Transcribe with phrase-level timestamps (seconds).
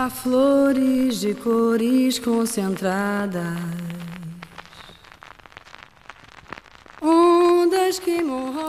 [0.00, 3.58] Há flores de cores concentradas.
[7.02, 8.20] Ondas que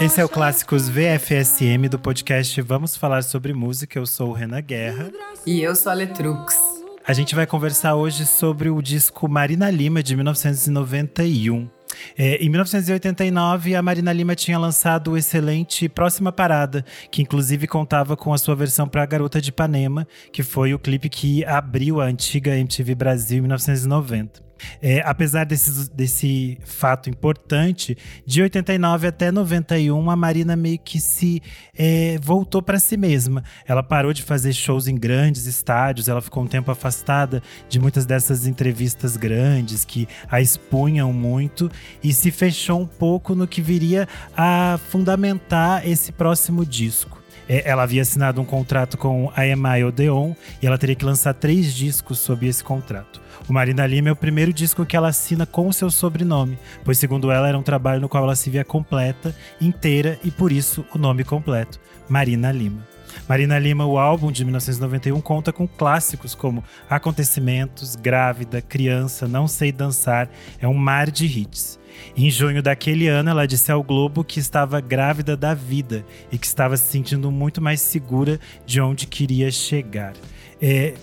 [0.02, 4.00] Esse é o Clássicos VFSM do podcast Vamos Falar Sobre Música.
[4.00, 5.12] Eu sou o Renan Guerra.
[5.46, 6.58] E eu sou a Letrux.
[7.06, 11.70] A gente vai conversar hoje sobre o disco Marina Lima, de 1991.
[12.18, 18.18] É, em 1989, a Marina Lima tinha lançado o excelente Próxima Parada, que inclusive contava
[18.18, 22.06] com a sua versão para Garota de Ipanema, que foi o clipe que abriu a
[22.06, 24.49] antiga MTV Brasil em 1990.
[24.82, 31.42] É, apesar desse, desse fato importante, de 89 até 91, a Marina meio que se
[31.78, 33.44] é, voltou para si mesma.
[33.68, 38.06] Ela parou de fazer shows em grandes estádios, ela ficou um tempo afastada de muitas
[38.06, 41.72] dessas entrevistas grandes que a expunham muito
[42.04, 47.20] e se fechou um pouco no que viria a fundamentar esse próximo disco.
[47.50, 51.34] É, ela havia assinado um contrato com a EMI Odeon e ela teria que lançar
[51.34, 53.20] três discos sob esse contrato.
[53.50, 57.00] O Marina Lima é o primeiro disco que ela assina com o seu sobrenome, pois,
[57.00, 60.86] segundo ela, era um trabalho no qual ela se via completa, inteira e por isso
[60.94, 62.88] o nome completo, Marina Lima.
[63.28, 69.72] Marina Lima, o álbum de 1991, conta com clássicos como Acontecimentos, Grávida, Criança, Não Sei
[69.72, 70.30] Dançar,
[70.62, 71.80] é um mar de hits.
[72.16, 76.46] Em junho daquele ano, ela disse ao Globo que estava grávida da vida e que
[76.46, 80.14] estava se sentindo muito mais segura de onde queria chegar.
[80.62, 80.94] É,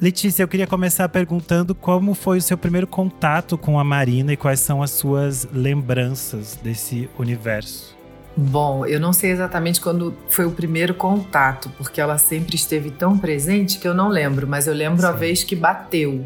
[0.00, 4.36] Letícia, eu queria começar perguntando como foi o seu primeiro contato com a Marina e
[4.36, 7.98] quais são as suas lembranças desse universo.
[8.36, 13.18] Bom, eu não sei exatamente quando foi o primeiro contato, porque ela sempre esteve tão
[13.18, 15.08] presente que eu não lembro, mas eu lembro Sim.
[15.08, 16.24] a vez que bateu.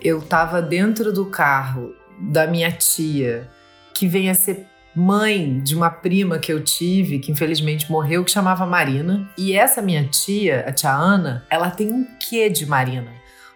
[0.00, 3.50] Eu estava dentro do carro da minha tia,
[3.92, 4.66] que vem a ser
[5.00, 9.28] mãe de uma prima que eu tive, que infelizmente morreu, que chamava Marina.
[9.36, 13.08] E essa minha tia, a tia Ana, ela tem um quê de Marina?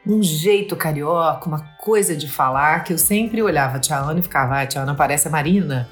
[0.06, 4.22] Um jeito carioca, uma coisa de falar que eu sempre olhava a tia Ana e
[4.22, 5.88] ficava, ah, a tia Ana parece a Marina.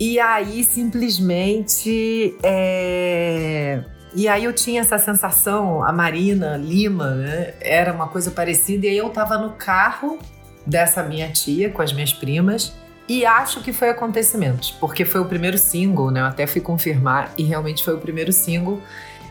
[0.00, 2.36] E aí, simplesmente.
[2.42, 3.82] É...
[4.14, 7.54] E aí eu tinha essa sensação, a Marina Lima, né?
[7.60, 8.86] Era uma coisa parecida.
[8.86, 10.18] E aí eu tava no carro
[10.66, 12.74] dessa minha tia com as minhas primas.
[13.08, 16.20] E acho que foi Acontecimentos, porque foi o primeiro single, né?
[16.20, 18.80] Eu até fui confirmar e realmente foi o primeiro single.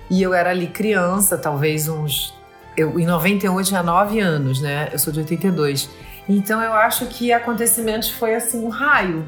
[0.10, 2.34] E eu era ali criança, talvez uns.
[2.78, 4.90] Eu, em 91 eu tinha 9 anos, né?
[4.94, 5.90] Eu sou de 82.
[6.28, 9.26] Então eu acho que Acontecimentos foi assim um raio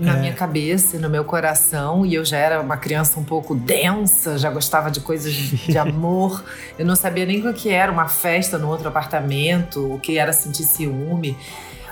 [0.00, 0.20] na é.
[0.20, 4.50] minha cabeça, no meu coração, e eu já era uma criança um pouco densa, já
[4.50, 6.42] gostava de coisas de amor.
[6.78, 10.32] Eu não sabia nem o que era uma festa no outro apartamento, o que era
[10.32, 11.36] sentir ciúme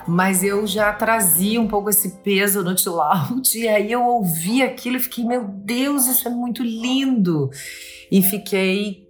[0.07, 4.63] mas eu já trazia um pouco esse peso no chill out, e aí eu ouvi
[4.63, 7.51] aquilo e fiquei, meu Deus, isso é muito lindo.
[8.11, 9.09] E fiquei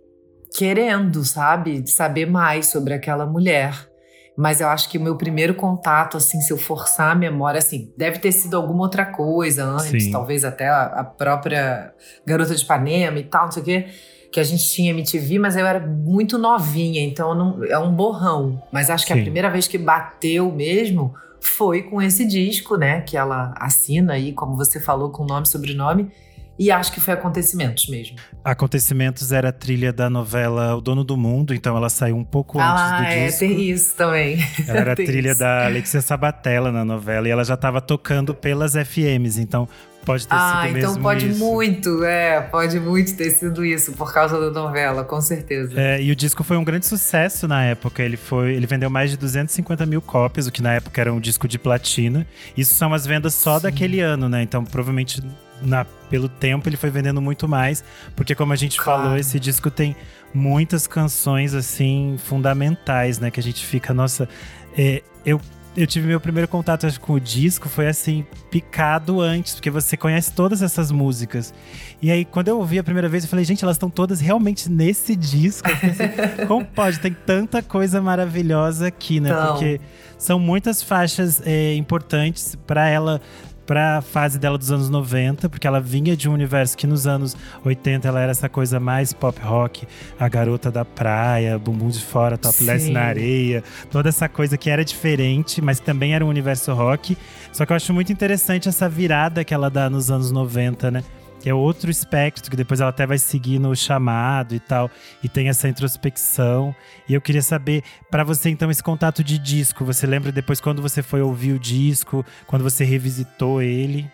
[0.56, 3.88] querendo, sabe, saber mais sobre aquela mulher.
[4.36, 7.92] Mas eu acho que o meu primeiro contato, assim, se eu forçar a memória, assim,
[7.96, 10.10] deve ter sido alguma outra coisa antes, Sim.
[10.10, 11.94] talvez até a, a própria
[12.26, 13.86] Garota de Ipanema e tal, não sei o quê
[14.34, 18.60] que a gente tinha MTV, mas eu era muito novinha, então não, é um borrão.
[18.72, 19.20] Mas acho que Sim.
[19.20, 23.00] a primeira vez que bateu mesmo foi com esse disco, né?
[23.02, 26.10] Que ela assina aí, como você falou, com nome e sobrenome.
[26.58, 28.16] E acho que foi Acontecimentos mesmo.
[28.42, 32.58] Acontecimentos era a trilha da novela O Dono do Mundo, então ela saiu um pouco
[32.58, 33.44] ah, antes do é, disco.
[33.44, 34.38] Ah, é, tem isso também.
[34.66, 35.38] Ela era a trilha isso.
[35.38, 39.68] da Alexia Sabatella na novela e ela já estava tocando pelas FMs, então
[40.04, 41.38] Pode ter ah, sido então pode isso.
[41.38, 45.72] muito, é, pode muito ter sido isso por causa da novela, com certeza.
[45.80, 48.02] É, e o disco foi um grande sucesso na época.
[48.02, 51.20] Ele foi, ele vendeu mais de 250 mil cópias, o que na época era um
[51.20, 52.26] disco de platina.
[52.56, 53.62] Isso são as vendas só Sim.
[53.62, 54.42] daquele ano, né?
[54.42, 55.22] Então provavelmente
[55.62, 57.82] na, pelo tempo ele foi vendendo muito mais,
[58.14, 59.02] porque como a gente claro.
[59.02, 59.96] falou, esse disco tem
[60.32, 63.30] muitas canções assim fundamentais, né?
[63.30, 64.28] Que a gente fica, nossa,
[64.76, 65.40] é, eu
[65.76, 69.96] eu tive meu primeiro contato acho, com o disco foi assim, picado antes, porque você
[69.96, 71.52] conhece todas essas músicas.
[72.00, 74.70] E aí, quando eu ouvi a primeira vez, eu falei, gente, elas estão todas realmente
[74.70, 75.68] nesse disco.
[75.68, 77.00] Assim, como pode?
[77.00, 79.30] Tem tanta coisa maravilhosa aqui, né?
[79.30, 79.52] Então...
[79.52, 79.80] Porque
[80.18, 83.20] são muitas faixas é, importantes para ela
[83.66, 87.06] para a fase dela dos anos 90, porque ela vinha de um universo que nos
[87.06, 89.86] anos 80 ela era essa coisa mais pop rock,
[90.18, 92.92] a garota da praia, bumbum de fora, topless Sim.
[92.92, 97.16] na areia, toda essa coisa que era diferente, mas também era um universo rock.
[97.52, 101.04] Só que eu acho muito interessante essa virada que ela dá nos anos 90, né?
[101.44, 104.90] Que é outro espectro, que depois ela até vai seguir no chamado e tal,
[105.22, 106.74] e tem essa introspecção.
[107.06, 110.80] E eu queria saber, para você então, esse contato de disco, você lembra depois quando
[110.80, 114.10] você foi ouvir o disco, quando você revisitou ele?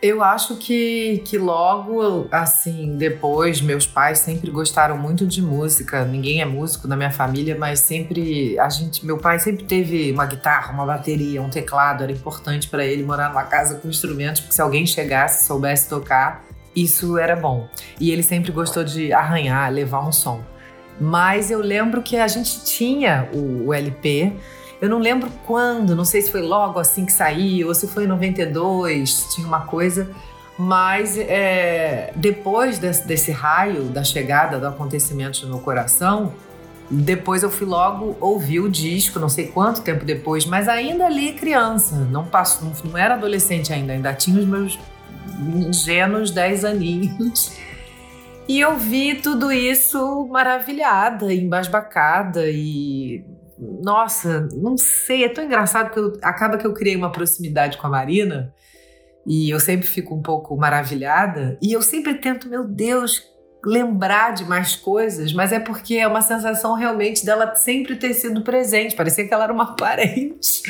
[0.00, 6.04] Eu acho que, que logo, assim, depois, meus pais sempre gostaram muito de música.
[6.04, 10.24] Ninguém é músico na minha família, mas sempre a gente, meu pai sempre teve uma
[10.24, 12.04] guitarra, uma bateria, um teclado.
[12.04, 16.48] Era importante para ele morar numa casa com instrumentos, porque se alguém chegasse, soubesse tocar,
[16.74, 17.68] isso era bom.
[17.98, 20.40] E ele sempre gostou de arranhar, levar um som.
[21.00, 24.32] Mas eu lembro que a gente tinha o, o LP
[24.80, 28.04] eu não lembro quando, não sei se foi logo assim que saiu ou se foi
[28.04, 30.10] em 92, tinha uma coisa.
[30.58, 36.32] Mas é, depois desse, desse raio da chegada do acontecimento no meu coração,
[36.90, 41.32] depois eu fui logo ouvir o disco, não sei quanto tempo depois, mas ainda ali
[41.32, 44.78] criança, não passo, não, não era adolescente ainda, ainda tinha os meus
[45.38, 47.52] ingênuos 10 aninhos.
[48.48, 53.24] E eu vi tudo isso maravilhada, embasbacada e
[53.60, 57.86] nossa, não sei, é tão engraçado que eu, acaba que eu criei uma proximidade com
[57.86, 58.54] a Marina
[59.26, 63.22] e eu sempre fico um pouco maravilhada e eu sempre tento, meu Deus,
[63.64, 68.42] lembrar de mais coisas, mas é porque é uma sensação realmente dela sempre ter sido
[68.42, 70.62] presente, parecia que ela era uma parente.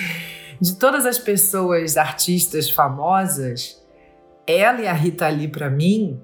[0.60, 3.79] De todas as pessoas, artistas famosas,
[4.50, 6.20] ela e a Rita Lee para mim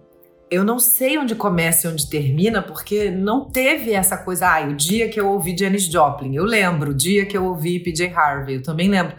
[0.50, 4.48] eu não sei onde começa e onde termina, porque não teve essa coisa.
[4.48, 6.92] Ah, o dia que eu ouvi Janis Joplin, eu lembro.
[6.92, 9.16] O dia que eu ouvi PJ Harvey, eu também lembro.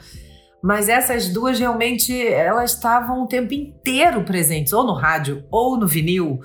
[0.63, 5.87] Mas essas duas realmente, elas estavam o tempo inteiro presentes, ou no rádio, ou no
[5.87, 6.39] vinil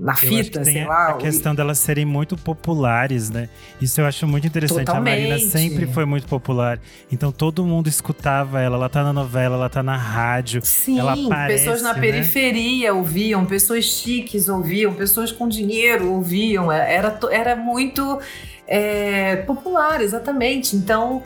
[0.00, 1.10] na fita, sei lá.
[1.10, 3.50] A questão delas serem muito populares, né?
[3.80, 4.86] Isso eu acho muito interessante.
[4.86, 5.26] Totalmente.
[5.26, 6.80] A Marina sempre foi muito popular.
[7.12, 8.76] Então todo mundo escutava ela.
[8.76, 10.62] Ela tá na novela, ela tá na rádio.
[10.64, 12.00] Sim, ela aparece, pessoas na né?
[12.00, 16.72] periferia ouviam, pessoas chiques ouviam, pessoas com dinheiro ouviam.
[16.72, 18.20] É, era, era muito
[18.66, 20.74] é, popular, exatamente.
[20.76, 21.22] Então.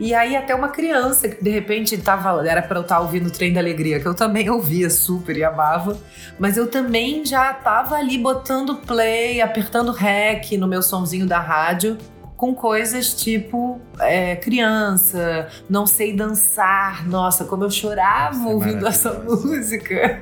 [0.00, 3.26] E aí até uma criança que de repente tava, era para eu estar tá ouvindo
[3.26, 5.98] o Trem da Alegria, que eu também ouvia super e amava,
[6.38, 11.98] mas eu também já tava ali botando play, apertando rec no meu somzinho da rádio
[12.34, 17.06] com coisas tipo é, criança, não sei dançar.
[17.06, 20.18] Nossa, como eu chorava Nossa, é ouvindo essa música.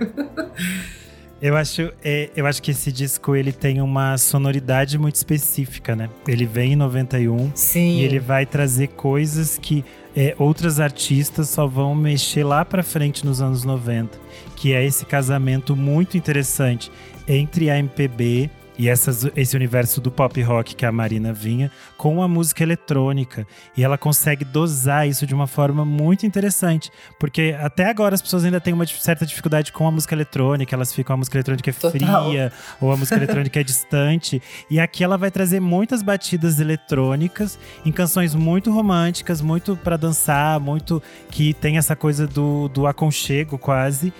[1.40, 6.10] Eu acho, é, eu acho que esse disco ele tem uma sonoridade muito específica, né?
[6.26, 7.98] Ele vem em 91 Sim.
[7.98, 9.84] e ele vai trazer coisas que
[10.16, 14.18] é, outras artistas só vão mexer lá para frente nos anos 90,
[14.56, 16.90] que é esse casamento muito interessante
[17.28, 22.22] entre a MPB e essas, esse universo do pop rock que a Marina vinha com
[22.22, 23.44] a música eletrônica.
[23.76, 26.90] E ela consegue dosar isso de uma forma muito interessante.
[27.18, 30.92] Porque até agora as pessoas ainda têm uma certa dificuldade com a música eletrônica, elas
[30.92, 34.40] ficam a música eletrônica é fria ou a música eletrônica é distante.
[34.70, 40.60] E aqui ela vai trazer muitas batidas eletrônicas em canções muito românticas, muito para dançar,
[40.60, 44.12] muito que tem essa coisa do, do aconchego quase.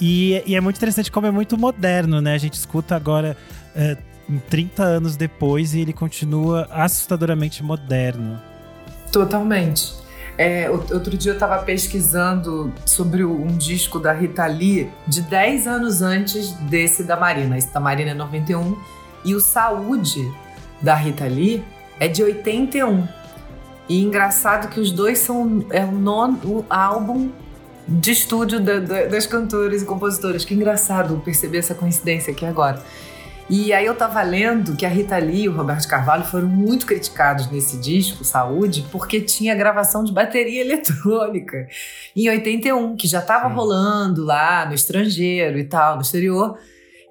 [0.00, 2.34] E, e, é muito interessante como é muito moderno, né?
[2.34, 3.36] A gente escuta agora
[3.74, 3.96] é,
[4.50, 8.40] 30 anos depois e ele continua assustadoramente moderno.
[9.10, 9.94] Totalmente.
[10.38, 16.02] É, outro dia eu estava pesquisando sobre um disco da Rita Lee de 10 anos
[16.02, 17.56] antes desse da Marina.
[17.56, 18.76] Esse da Marina é 91.
[19.24, 20.30] E o Saúde
[20.82, 21.64] da Rita Lee
[21.98, 23.08] é de 81.
[23.88, 27.30] E engraçado que os dois são é o nono o álbum
[27.88, 30.44] de estúdio da, da, das cantoras e compositoras.
[30.44, 32.82] Que engraçado perceber essa coincidência aqui agora.
[33.48, 36.84] E aí eu tava lendo que a Rita Lee e o Roberto Carvalho foram muito
[36.84, 41.68] criticados nesse disco, Saúde, porque tinha gravação de bateria eletrônica
[42.16, 46.58] em 81, que já tava rolando lá no estrangeiro e tal, no exterior.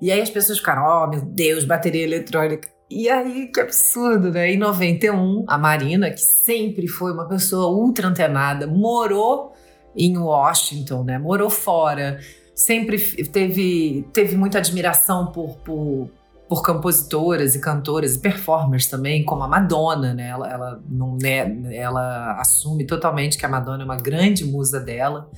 [0.01, 2.67] E aí as pessoas ficaram, oh meu Deus, bateria eletrônica.
[2.91, 4.51] E aí, que absurdo, né?
[4.51, 9.54] Em 91, a Marina, que sempre foi uma pessoa ultra antenada, morou
[9.95, 11.17] em Washington, né?
[11.17, 12.19] Morou fora,
[12.53, 12.97] sempre
[13.27, 16.09] teve, teve muita admiração por, por,
[16.47, 20.29] por compositoras e cantoras e performers também, como a Madonna, né?
[20.29, 21.75] Ela, ela, não, né?
[21.75, 25.29] ela assume totalmente que a Madonna é uma grande musa dela.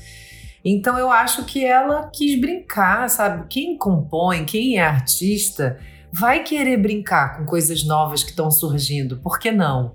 [0.63, 3.47] Então eu acho que ela quis brincar, sabe?
[3.49, 5.77] Quem compõe, quem é artista,
[6.11, 9.93] vai querer brincar com coisas novas que estão surgindo, por que não?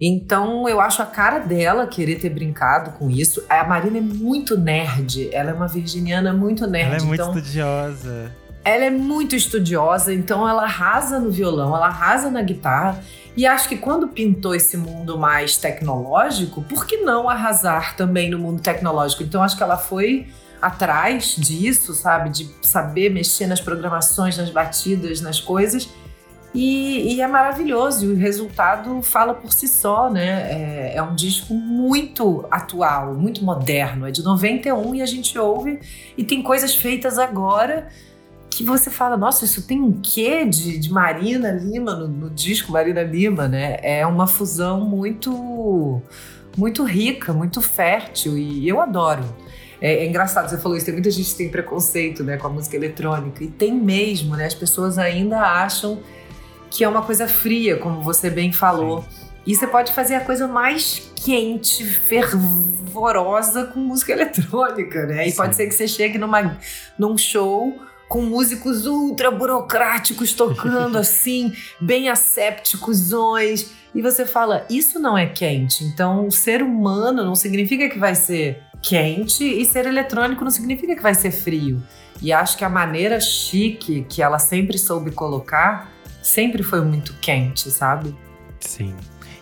[0.00, 3.44] Então eu acho a cara dela querer ter brincado com isso.
[3.48, 6.86] A Marina é muito nerd, ela é uma virginiana muito nerd.
[6.86, 8.32] Ela é muito então, estudiosa.
[8.64, 13.02] Ela é muito estudiosa, então ela arrasa no violão, ela arrasa na guitarra.
[13.36, 18.38] E acho que quando pintou esse mundo mais tecnológico, por que não arrasar também no
[18.38, 19.22] mundo tecnológico?
[19.22, 20.28] Então acho que ela foi
[20.60, 22.30] atrás disso, sabe?
[22.30, 25.88] De saber mexer nas programações, nas batidas, nas coisas.
[26.52, 30.50] E, e, é maravilhoso, e o resultado fala por si só, né?
[30.50, 35.78] É, é, um disco muito atual, muito moderno, é de 91 e a gente ouve
[36.18, 37.88] e tem coisas feitas agora
[38.50, 42.72] que você fala, nossa, isso tem um quê de, de Marina Lima no, no disco
[42.72, 43.76] Marina Lima, né?
[43.80, 46.02] É uma fusão muito,
[46.56, 49.22] muito rica, muito fértil e eu adoro.
[49.80, 52.50] É, é, engraçado, você falou isso, tem muita gente que tem preconceito né, com a
[52.50, 54.46] música eletrônica, e tem mesmo, né?
[54.46, 56.00] As pessoas ainda acham
[56.70, 59.02] que é uma coisa fria, como você bem falou.
[59.02, 59.30] Sim.
[59.46, 65.26] E você pode fazer a coisa mais quente, fervorosa com música eletrônica, né?
[65.26, 65.36] E Sim.
[65.36, 66.58] pode ser que você chegue numa,
[66.98, 67.74] num show
[68.08, 73.10] com músicos ultra burocráticos tocando assim, bem assépticos,
[73.94, 75.84] e você fala, isso não é quente.
[75.84, 81.02] Então, ser humano não significa que vai ser quente e ser eletrônico não significa que
[81.02, 81.82] vai ser frio.
[82.22, 85.90] E acho que a maneira chique que ela sempre soube colocar
[86.22, 88.14] sempre foi muito quente, sabe?
[88.60, 88.94] Sim.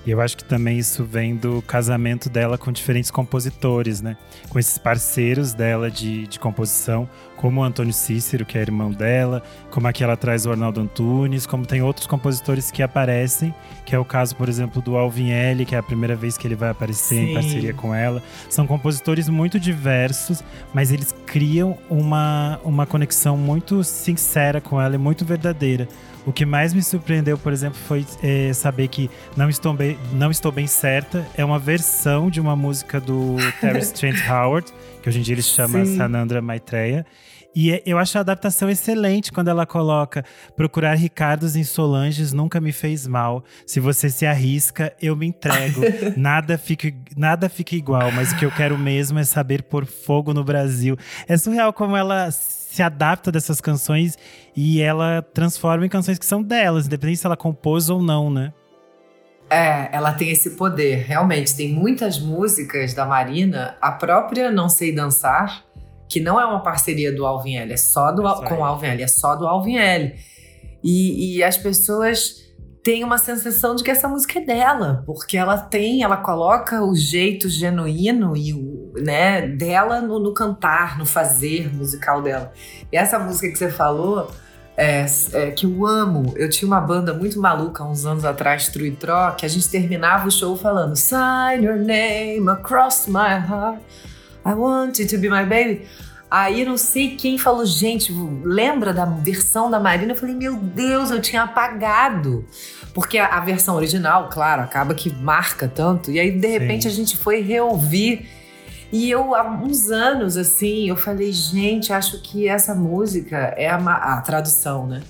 [0.07, 4.17] E eu acho que também isso vem do casamento dela com diferentes compositores, né?
[4.49, 7.07] Com esses parceiros dela de, de composição,
[7.37, 11.45] como o Antônio Cícero, que é irmão dela, como aqui ela traz o Arnaldo Antunes,
[11.45, 13.55] como tem outros compositores que aparecem,
[13.85, 16.47] que é o caso, por exemplo, do Alvin L, que é a primeira vez que
[16.47, 17.31] ele vai aparecer Sim.
[17.31, 18.23] em parceria com ela.
[18.49, 20.43] São compositores muito diversos,
[20.73, 25.87] mas eles criam uma, uma conexão muito sincera com ela e muito verdadeira.
[26.27, 30.31] O que mais me surpreendeu, por exemplo, foi é, saber que não estou, bem, não
[30.31, 34.73] estou Bem Certa é uma versão de uma música do Terence Trent Howard,
[35.03, 35.97] que hoje em dia ele chama Sim.
[35.97, 37.07] Sanandra Maitreya.
[37.55, 42.61] E é, eu acho a adaptação excelente quando ela coloca procurar Ricardos em Solanges nunca
[42.61, 43.43] me fez mal.
[43.67, 45.81] Se você se arrisca, eu me entrego.
[46.17, 50.33] nada fica nada fica igual, mas o que eu quero mesmo é saber pôr fogo
[50.33, 50.97] no Brasil.
[51.27, 52.31] É surreal como ela
[52.71, 54.19] se adapta dessas canções
[54.55, 58.53] e ela transforma em canções que são delas, independente se ela compôs ou não, né?
[59.49, 61.57] É, ela tem esse poder, realmente.
[61.57, 65.65] Tem muitas músicas da Marina, a própria Não Sei Dançar,
[66.07, 68.89] que não é uma parceria do Alvin L, é só do, é com o Alvin
[68.89, 70.15] L, é só do Alvin L.
[70.85, 72.35] E, e as pessoas
[72.85, 76.95] tem uma sensação de que essa música é dela, porque ela tem, ela coloca o
[76.95, 82.53] jeito genuíno e o, né, dela no, no cantar, no fazer musical dela.
[82.93, 84.31] E essa música que você falou,
[84.77, 86.33] é, é, que eu amo.
[86.37, 90.31] Eu tinha uma banda muito maluca uns anos atrás, Truitró, que a gente terminava o
[90.31, 93.81] show falando Sign your name across my heart.
[94.47, 95.87] I want you to be my baby.
[96.31, 98.13] Aí não sei quem falou, gente,
[98.45, 100.13] lembra da versão da Marina?
[100.13, 102.47] Eu falei, meu Deus, eu tinha apagado.
[102.95, 106.11] Porque a, a versão original, claro, acaba que marca tanto.
[106.11, 106.89] E aí, de repente, Sim.
[106.89, 108.29] a gente foi reouvir.
[108.91, 113.77] E eu, há uns anos, assim, eu falei, gente, acho que essa música é a,
[113.77, 115.03] a tradução, né?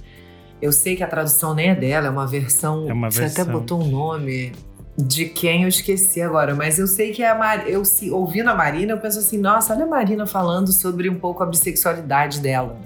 [0.61, 2.89] Eu sei que a tradução nem é dela, é uma versão.
[2.89, 3.29] É uma versão.
[3.29, 4.53] Você até botou um nome
[4.97, 7.69] de quem eu esqueci agora, mas eu sei que a Mar...
[7.69, 11.17] eu se ouvindo a Marina, eu penso assim, nossa, olha a Marina falando sobre um
[11.17, 12.77] pouco a bissexualidade dela.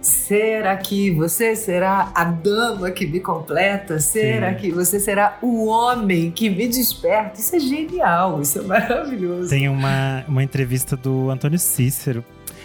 [0.00, 3.98] Será que você será a dama que me completa?
[3.98, 4.58] Será Sim.
[4.58, 7.40] que você será o homem que me desperta?
[7.40, 9.50] Isso é genial, isso é maravilhoso.
[9.50, 12.24] Tem uma, uma entrevista do Antônio Cícero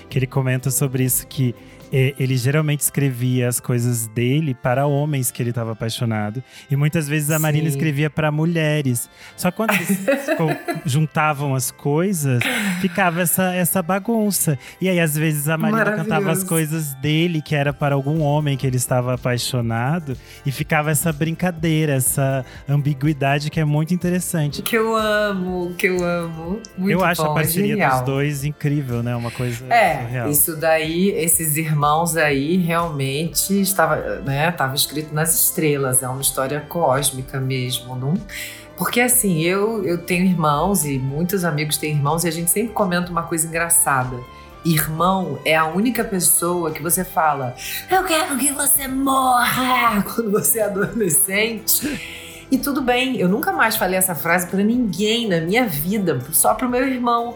[0.10, 1.56] que ele comenta sobre isso que
[1.94, 6.44] ele geralmente escrevia as coisas dele para homens que ele estava apaixonado.
[6.70, 7.42] E muitas vezes a Sim.
[7.44, 9.08] Marina escrevia para mulheres.
[9.38, 10.00] Só que quando eles
[10.86, 12.42] juntavam as coisas,
[12.82, 14.58] ficava essa, essa bagunça.
[14.82, 18.58] E aí, às vezes, a Marina cantava as coisas dele, que era para algum homem
[18.58, 20.18] que ele estava apaixonado.
[20.44, 24.64] E ficava essa brincadeira, essa ambiguidade que é muito interessante.
[24.64, 26.60] Que eu amo, que eu amo.
[26.76, 28.00] Muito eu acho bom, a parceria genial.
[28.00, 29.16] dos dois incrível, né?
[29.16, 30.30] Uma coisa é, surreal.
[30.32, 36.22] Isso daí, esses irmãos irmãos aí realmente estava, né, estava escrito nas estrelas, é uma
[36.22, 38.13] história cósmica mesmo, não?
[38.78, 42.74] Porque assim, eu, eu tenho irmãos e muitos amigos têm irmãos e a gente sempre
[42.74, 44.18] comenta uma coisa engraçada.
[44.63, 47.54] Irmão é a única pessoa que você fala,
[47.92, 52.48] eu quero que você morra quando você é adolescente.
[52.50, 56.54] E tudo bem, eu nunca mais falei essa frase para ninguém na minha vida, só
[56.54, 57.36] pro meu irmão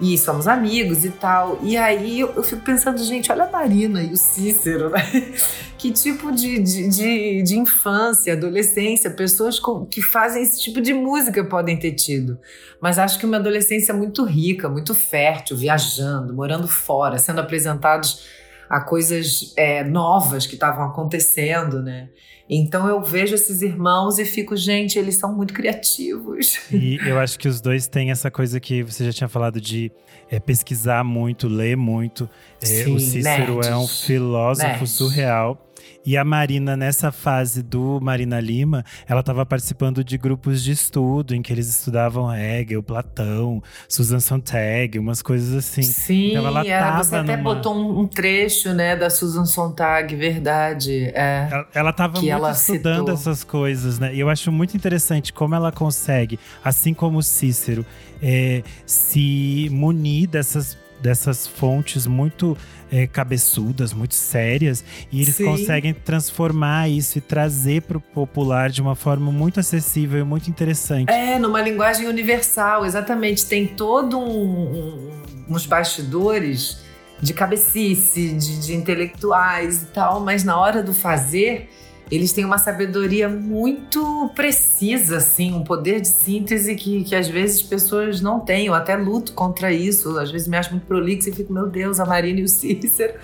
[0.00, 1.58] e somos amigos e tal.
[1.62, 5.02] E aí eu, eu, fico pensando, gente, olha a Marina e o Cícero, né?
[5.78, 10.94] Que tipo de, de, de, de infância, adolescência, pessoas com, que fazem esse tipo de
[10.94, 12.38] música podem ter tido.
[12.80, 18.24] Mas acho que uma adolescência muito rica, muito fértil, viajando, morando fora, sendo apresentados
[18.72, 22.08] a coisas é, novas que estavam acontecendo, né?
[22.48, 26.58] Então eu vejo esses irmãos e fico, gente, eles são muito criativos.
[26.72, 29.92] E eu acho que os dois têm essa coisa que você já tinha falado de
[30.30, 32.26] é, pesquisar muito, ler muito.
[32.62, 33.68] É, Sim, o Cícero nerds.
[33.68, 34.90] é um filósofo Nerds.
[34.90, 35.71] surreal.
[36.04, 41.32] E a Marina, nessa fase do Marina Lima, ela estava participando de grupos de estudo
[41.32, 45.82] em que eles estudavam Hegel, Platão, Susan Sontag, umas coisas assim.
[45.82, 50.16] Sim, Então ela era, você até numa- botou um, um trecho, né, da Susan Sontag,
[50.16, 51.04] verdade.
[51.14, 51.46] É.
[51.50, 53.14] Ela, ela tava Que muito ela estudando citou.
[53.14, 54.12] essas coisas, né?
[54.12, 57.86] E eu acho muito interessante como ela consegue, assim como o Cícero,
[58.20, 62.56] é, se munir dessas, dessas fontes muito
[62.90, 65.44] é, cabeçudas, muito sérias, e eles Sim.
[65.46, 70.48] conseguem transformar isso e trazer para o popular de uma forma muito acessível e muito
[70.48, 71.10] interessante.
[71.10, 73.44] É, numa linguagem universal, exatamente.
[73.46, 75.10] Tem todo um, um-
[75.48, 76.80] uns bastidores
[77.20, 81.70] de cabecice, de, de intelectuais e tal, mas na hora do fazer,
[82.12, 87.62] eles têm uma sabedoria muito precisa, assim, um poder de síntese que, que às vezes
[87.62, 88.66] pessoas não têm.
[88.66, 91.98] Eu até luto contra isso, às vezes me acho muito prolixo e fico, meu Deus,
[91.98, 93.14] a Marina e o Cícero.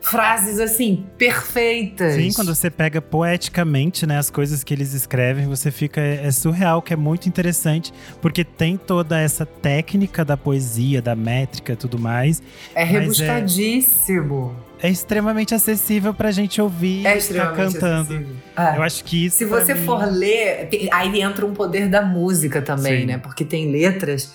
[0.00, 2.14] Frases assim, perfeitas.
[2.14, 6.30] Sim, quando você pega poeticamente, né, as coisas que eles escrevem, você fica é, é
[6.30, 7.92] surreal, que é muito interessante,
[8.22, 12.40] porque tem toda essa técnica da poesia, da métrica, e tudo mais.
[12.72, 14.67] É Mas é- rebuscadíssimo.
[14.80, 18.00] É extremamente acessível pra gente ouvir É e ficar cantando.
[18.14, 18.36] acessível.
[18.56, 18.76] É.
[18.76, 22.62] Eu acho que isso Se você mim- for ler, aí entra um poder da música
[22.62, 23.06] também, Sim.
[23.06, 23.18] né?
[23.18, 24.32] Porque tem letras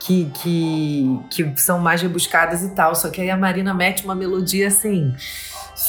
[0.00, 2.94] que, que, que são mais rebuscadas e tal.
[2.94, 5.14] Só que aí a Marina mete uma melodia assim,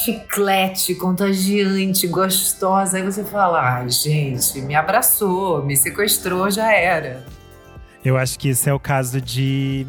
[0.03, 2.97] chiclete, contagiante, gostosa.
[2.97, 7.25] Aí você fala, ai, gente, me abraçou, me sequestrou, já era.
[8.05, 9.85] Eu acho que esse é o caso de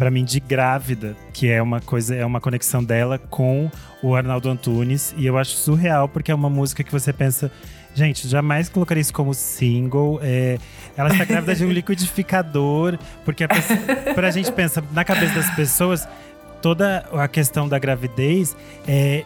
[0.00, 3.70] Pra mim de grávida, que é uma coisa, é uma conexão dela com
[4.02, 7.52] o Arnaldo Antunes e eu acho surreal porque é uma música que você pensa,
[7.94, 10.18] gente, jamais colocaria isso como single.
[10.22, 10.58] é,
[10.96, 13.78] ela está grávida de um liquidificador, porque a pessoa,
[14.14, 16.08] pra gente pensa na cabeça das pessoas,
[16.62, 18.56] toda a questão da gravidez
[18.88, 19.22] é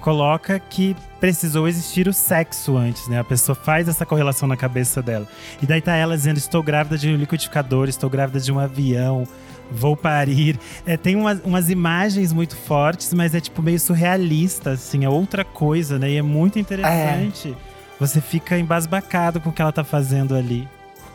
[0.00, 3.18] coloca que precisou existir o sexo antes, né?
[3.18, 5.26] A pessoa faz essa correlação na cabeça dela.
[5.60, 9.26] E daí tá ela dizendo: estou grávida de um liquidificador, estou grávida de um avião,
[9.70, 10.58] vou parir.
[10.84, 15.44] É, tem umas, umas imagens muito fortes, mas é tipo meio surrealista, assim, é outra
[15.44, 16.10] coisa, né?
[16.10, 17.56] E é muito interessante.
[17.98, 20.68] Você fica embasbacado com o que ela tá fazendo ali.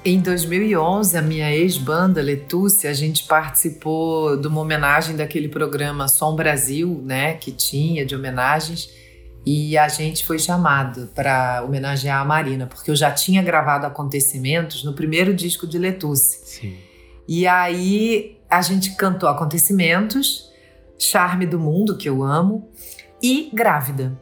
[0.04, 6.36] Em 2011, a minha ex-banda Letúcia, a gente participou de uma homenagem daquele programa Som
[6.36, 8.90] Brasil, né, que tinha de homenagens,
[9.46, 14.84] e a gente foi chamado para homenagear a Marina, porque eu já tinha gravado acontecimentos
[14.84, 16.40] no primeiro disco de Letúcia.
[16.44, 16.78] Sim.
[17.28, 20.52] E aí a gente cantou Acontecimentos,
[21.00, 22.70] Charme do Mundo, que eu amo,
[23.24, 24.20] e Grávida.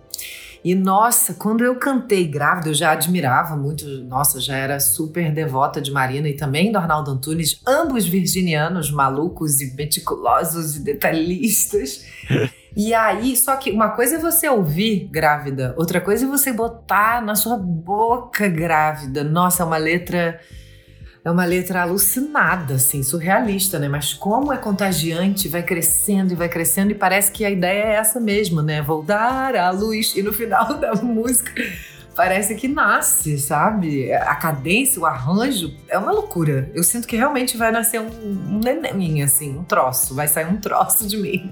[0.63, 5.79] E nossa, quando eu cantei grávida, eu já admirava muito, nossa, já era super devota
[5.79, 12.05] de Marina e também do Arnaldo Antunes, ambos virginianos, malucos e meticulosos e detalhistas.
[12.75, 17.21] E aí, só que uma coisa é você ouvir grávida, outra coisa é você botar
[17.21, 19.23] na sua boca grávida.
[19.23, 20.39] Nossa, é uma letra
[21.29, 23.87] é uma letra alucinada, assim, surrealista, né?
[23.87, 27.95] Mas como é contagiante, vai crescendo e vai crescendo, e parece que a ideia é
[27.95, 28.81] essa mesmo, né?
[28.81, 31.51] Vou dar a luz, e no final da música
[32.19, 34.11] parece que nasce, sabe?
[34.11, 36.69] A cadência, o arranjo, é uma loucura.
[36.73, 40.57] Eu sinto que realmente vai nascer um, um neném, assim, um troço, vai sair um
[40.57, 41.49] troço de mim.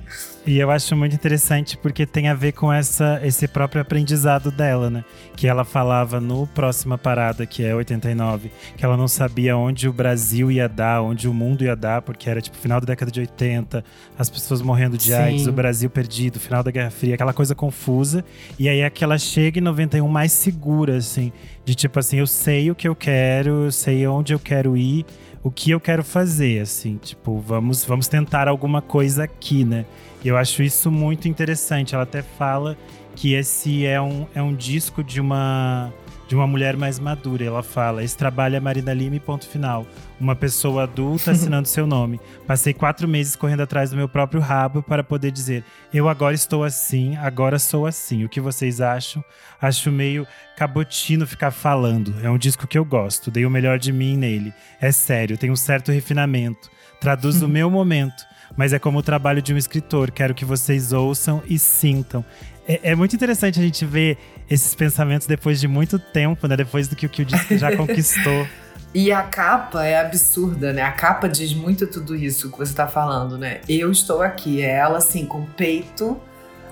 [0.48, 4.90] E eu acho muito interessante porque tem a ver com essa, esse próprio aprendizado dela,
[4.90, 5.04] né?
[5.36, 9.94] Que ela falava no Próxima Parada, que é 89, que ela não sabia onde o
[9.94, 13.20] Brasil ia dar, onde o mundo ia dar, porque era tipo final da década de
[13.20, 13.84] 80,
[14.18, 15.16] as pessoas morrendo de Sim.
[15.16, 18.24] AIDS, o Brasil perdido, final da Guerra Fria, aquela coisa confusa.
[18.58, 20.57] E aí é que ela chega em 91 mais segura,
[20.96, 21.32] assim,
[21.64, 25.06] de tipo assim, eu sei o que eu quero, eu sei onde eu quero ir,
[25.44, 29.86] o que eu quero fazer, assim, tipo, vamos, vamos tentar alguma coisa aqui, né?
[30.24, 31.94] E eu acho isso muito interessante.
[31.94, 32.78] Ela até fala
[33.16, 35.94] que esse é um, é um disco de uma,
[36.28, 37.46] de uma mulher mais madura.
[37.46, 39.88] Ela fala: esse trabalho é Marina Lima ponto final.
[40.20, 42.20] Uma pessoa adulta assinando seu nome.
[42.46, 45.64] Passei quatro meses correndo atrás do meu próprio rabo para poder dizer:
[45.94, 48.24] eu agora estou assim, agora sou assim.
[48.24, 49.24] O que vocês acham?
[49.62, 52.16] Acho meio cabotino ficar falando.
[52.22, 54.54] É um disco que eu gosto, dei o melhor de mim nele.
[54.82, 56.70] É sério, tem um certo refinamento.
[57.00, 60.12] Traduz o meu momento mas é como o trabalho de um escritor.
[60.12, 62.24] Quero que vocês ouçam e sintam.
[62.68, 64.18] É, é muito interessante a gente ver
[64.50, 66.58] esses pensamentos depois de muito tempo, né?
[66.58, 68.48] Depois do que, que o disco já conquistou.
[68.94, 70.82] E a capa é absurda, né?
[70.82, 73.62] A capa diz muito tudo isso que você tá falando, né?
[73.68, 76.20] Eu estou aqui, é ela assim, com o peito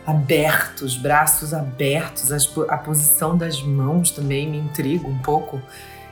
[0.05, 2.31] abertos, braços abertos,
[2.69, 5.61] a posição das mãos também me intriga um pouco.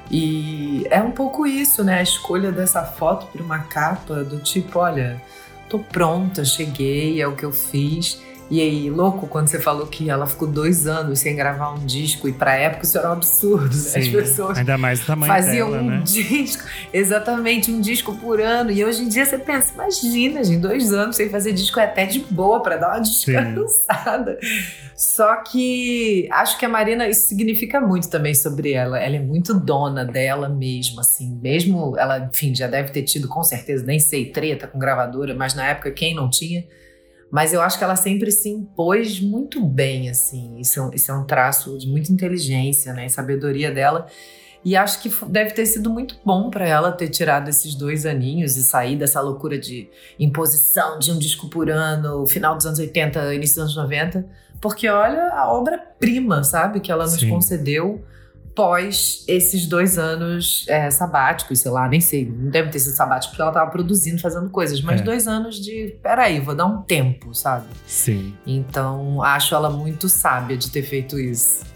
[0.10, 2.00] E é um pouco isso, né?
[2.00, 5.22] A escolha dessa foto para uma capa do tipo, olha,
[5.70, 8.22] tô pronta, cheguei, é o que eu fiz.
[8.50, 12.28] E aí, louco, quando você falou que ela ficou dois anos sem gravar um disco,
[12.28, 14.00] e pra época isso era um absurdo, né?
[14.00, 16.02] As pessoas ainda mais o tamanho faziam dela, um né?
[16.04, 18.72] disco, exatamente, um disco por ano.
[18.72, 22.06] E hoje em dia você pensa, imagina, gente, dois anos sem fazer disco é até
[22.06, 24.38] de boa para dar uma descansada.
[24.96, 29.00] Só que acho que a Marina, isso significa muito também sobre ela.
[29.00, 31.40] Ela é muito dona dela mesma, assim.
[31.42, 35.56] Mesmo ela, enfim, já deve ter tido, com certeza, nem sei, treta com gravadora, mas
[35.56, 36.64] na época quem não tinha
[37.34, 40.60] mas eu acho que ela sempre se impôs muito bem, assim.
[40.60, 43.08] Isso é um, isso é um traço de muita inteligência, né?
[43.08, 44.06] E sabedoria dela.
[44.64, 48.56] E acho que deve ter sido muito bom para ela ter tirado esses dois aninhos
[48.56, 53.34] e sair dessa loucura de imposição de um disco por ano, final dos anos 80,
[53.34, 54.28] início dos anos 90.
[54.62, 56.82] Porque olha a obra-prima, sabe?
[56.82, 57.30] Que ela nos Sim.
[57.32, 58.06] concedeu
[58.56, 63.32] pós esses dois anos é, sabáticos, sei lá, nem sei, não deve ter sido sabático
[63.32, 65.04] porque ela estava produzindo, fazendo coisas, mas é.
[65.04, 67.68] dois anos de, peraí, vou dar um tempo, sabe?
[67.86, 68.34] Sim.
[68.46, 71.73] Então, acho ela muito sábia de ter feito isso.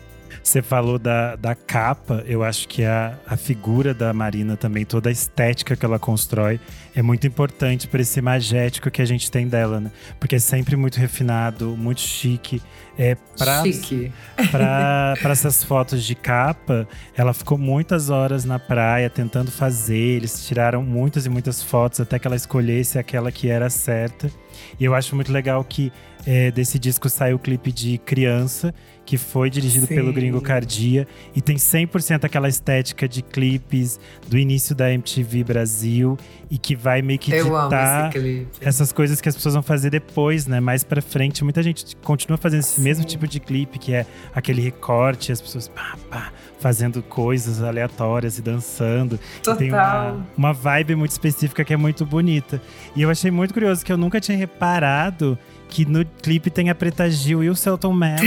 [0.48, 5.10] Você falou da, da capa, eu acho que a, a figura da Marina também, toda
[5.10, 6.58] a estética que ela constrói,
[6.96, 9.92] é muito importante para esse magético que a gente tem dela, né?
[10.18, 12.62] Porque é sempre muito refinado, muito chique.
[12.98, 14.10] É, pra, chique.
[14.50, 19.98] Para essas fotos de capa, ela ficou muitas horas na praia tentando fazer.
[19.98, 24.32] Eles tiraram muitas e muitas fotos até que ela escolhesse aquela que era certa.
[24.80, 25.92] E eu acho muito legal que
[26.28, 29.96] é, desse disco saiu o clipe de Criança, que foi dirigido Sim.
[29.96, 36.18] pelo Gringo Cardia e tem 100% aquela estética de clipes do início da MTV Brasil
[36.52, 38.12] e que vai meio que ditar
[38.60, 40.60] essas coisas que as pessoas vão fazer depois, né?
[40.60, 42.82] Mais para frente, muita gente continua fazendo esse Sim.
[42.82, 48.38] mesmo tipo de clipe que é aquele recorte, as pessoas pá, pá, fazendo coisas aleatórias
[48.38, 49.18] e dançando.
[49.42, 49.56] Total.
[49.56, 52.62] E tem uma, uma vibe muito específica que é muito bonita.
[52.94, 56.76] E eu achei muito curioso que eu nunca tinha reparado que no clipe tem a
[56.76, 58.22] Preta Gil e o Celton Mello.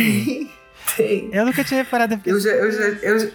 [0.96, 1.31] Tem.
[1.33, 2.20] Eu nunca tinha reparado.
[2.24, 3.33] Eu já, eu já, eu,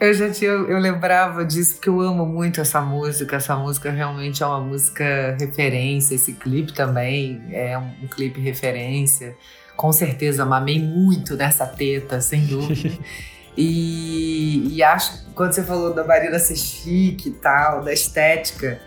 [0.00, 3.36] eu já tinha, eu lembrava disso porque eu amo muito essa música.
[3.36, 6.14] Essa música realmente é uma música referência.
[6.14, 9.36] Esse clipe também é um, um clipe referência.
[9.76, 12.96] Com certeza, mamei muito nessa teta, sem dúvida.
[13.56, 18.80] e, e acho que quando você falou da Marina ser chique e tal, da estética,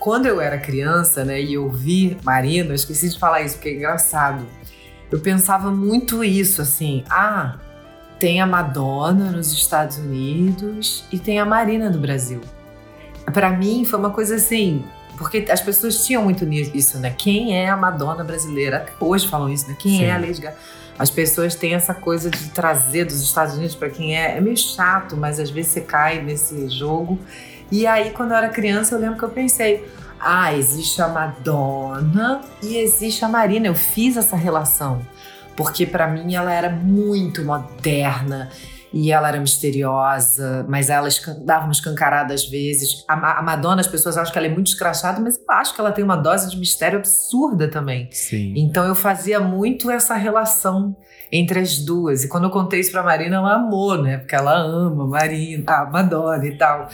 [0.00, 3.68] quando eu era criança, né, e eu vi Marina, eu esqueci de falar isso porque
[3.68, 4.44] é engraçado
[5.10, 7.56] eu pensava muito isso, assim, ah,
[8.18, 12.40] tem a Madonna nos Estados Unidos e tem a Marina do Brasil.
[13.32, 14.84] Para mim foi uma coisa assim,
[15.18, 17.10] porque as pessoas tinham muito isso, né?
[17.16, 18.78] Quem é a Madonna brasileira?
[18.78, 19.76] Até hoje falam isso, né?
[19.78, 20.04] Quem Sim.
[20.04, 20.56] é a Lady Gaga?
[20.98, 24.36] As pessoas têm essa coisa de trazer dos Estados Unidos para quem é.
[24.36, 27.18] É meio chato, mas às vezes você cai nesse jogo.
[27.70, 32.40] E aí, quando eu era criança, eu lembro que eu pensei: ah, existe a Madonna
[32.62, 33.66] e existe a Marina.
[33.66, 35.00] Eu fiz essa relação
[35.60, 38.48] porque para mim ela era muito moderna
[38.92, 41.08] e ela era misteriosa, mas ela
[41.44, 43.04] dava uma escancarada às vezes.
[43.06, 45.80] A, a, Madonna, as pessoas acham que ela é muito escrachada, mas eu acho que
[45.80, 48.08] ela tem uma dose de mistério absurda também.
[48.10, 48.54] Sim.
[48.56, 50.96] Então eu fazia muito essa relação
[51.30, 52.24] entre as duas.
[52.24, 54.18] E quando eu contei isso pra Marina, ela amou, né?
[54.18, 56.88] Porque ela ama Marina, a Madonna e tal.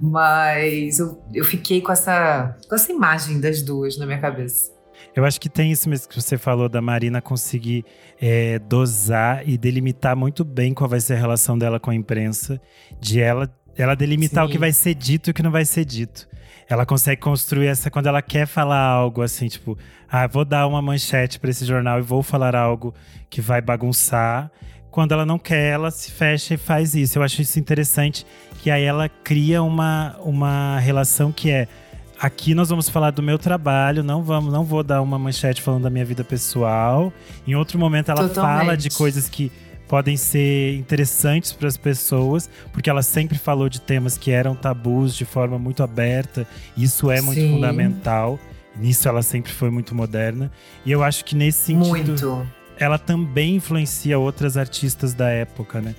[0.00, 4.75] Mas eu, eu fiquei com essa, com essa imagem das duas na minha cabeça.
[5.14, 7.84] Eu acho que tem isso mesmo que você falou da Marina conseguir
[8.20, 12.60] é, dosar e delimitar muito bem qual vai ser a relação dela com a imprensa,
[13.00, 14.48] de ela, ela delimitar Sim.
[14.48, 16.28] o que vai ser dito e o que não vai ser dito.
[16.68, 19.78] Ela consegue construir essa quando ela quer falar algo assim, tipo,
[20.08, 22.94] ah, vou dar uma manchete para esse jornal e vou falar algo
[23.30, 24.50] que vai bagunçar.
[24.90, 27.18] Quando ela não quer, ela se fecha e faz isso.
[27.18, 28.26] Eu acho isso interessante,
[28.62, 31.68] que aí ela cria uma, uma relação que é
[32.20, 35.84] aqui nós vamos falar do meu trabalho, não vamos, não vou dar uma manchete falando
[35.84, 37.12] da minha vida pessoal.
[37.46, 38.58] Em outro momento ela Totalmente.
[38.58, 39.50] fala de coisas que
[39.86, 45.14] podem ser interessantes para as pessoas, porque ela sempre falou de temas que eram tabus
[45.14, 46.46] de forma muito aberta.
[46.76, 47.52] Isso é muito Sim.
[47.52, 48.38] fundamental.
[48.76, 50.50] Nisso ela sempre foi muito moderna.
[50.84, 52.46] E eu acho que nesse sentido, muito.
[52.78, 55.94] ela também influencia outras artistas da época, né?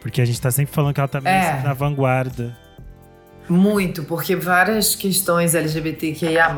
[0.00, 1.62] Porque a gente tá sempre falando que ela tá é.
[1.62, 2.56] na vanguarda.
[3.48, 6.54] Muito, porque várias questões LGBTQIA,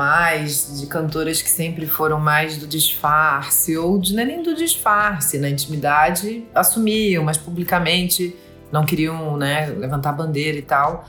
[0.79, 5.49] de cantoras que sempre foram mais do disfarce, ou de é nem do disfarce, na
[5.49, 8.35] intimidade, assumiam, mas publicamente
[8.71, 11.07] não queriam né, levantar bandeira e tal.